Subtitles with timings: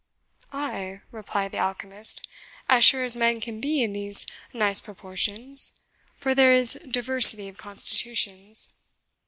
[0.51, 2.27] "Ay," replied the alchemist,
[2.67, 5.79] "as sure as men can be in these nice proportions,
[6.17, 8.73] for there is diversity of constitutions."